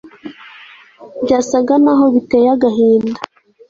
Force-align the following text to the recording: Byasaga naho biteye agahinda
Byasaga 1.23 1.73
naho 1.83 2.05
biteye 2.13 2.47
agahinda 2.55 3.19